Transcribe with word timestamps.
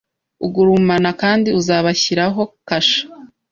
ugurumana 0.45 1.09
Kandi 1.21 1.49
uzabashyiraho 1.59 2.41
kasha 2.67 3.01